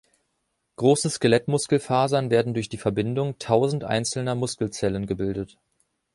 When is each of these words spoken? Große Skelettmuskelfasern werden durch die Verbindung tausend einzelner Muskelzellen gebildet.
Große 0.77 1.11
Skelettmuskelfasern 1.11 2.31
werden 2.31 2.55
durch 2.55 2.69
die 2.69 2.79
Verbindung 2.79 3.37
tausend 3.37 3.83
einzelner 3.83 4.33
Muskelzellen 4.33 5.05
gebildet. 5.05 5.59